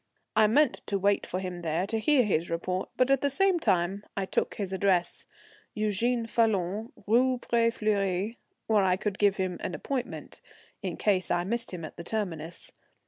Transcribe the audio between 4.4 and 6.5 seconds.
his address Eugène